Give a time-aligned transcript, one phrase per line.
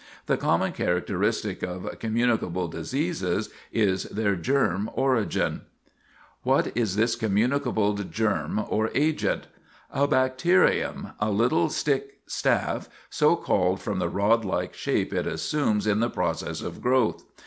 [0.25, 5.61] The common characteristic of "communicable diseases" is their germ origin.
[5.61, 5.61] [Sidenote:
[6.41, 9.45] What the Germ Is] What is this communicable germ or agent?
[9.91, 15.99] A bacterium a little stick, staff so called from the rodlike shape it assumes in
[15.99, 17.23] the process of growth.